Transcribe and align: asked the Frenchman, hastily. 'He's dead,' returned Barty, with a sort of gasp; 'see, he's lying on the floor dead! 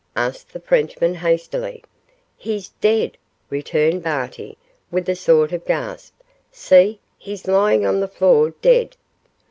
asked 0.15 0.51
the 0.51 0.59
Frenchman, 0.59 1.13
hastily. 1.13 1.83
'He's 2.35 2.69
dead,' 2.81 3.19
returned 3.51 4.01
Barty, 4.01 4.57
with 4.89 5.07
a 5.07 5.15
sort 5.15 5.51
of 5.51 5.63
gasp; 5.63 6.15
'see, 6.51 6.99
he's 7.19 7.45
lying 7.47 7.85
on 7.85 7.99
the 7.99 8.07
floor 8.07 8.49
dead! 8.63 8.97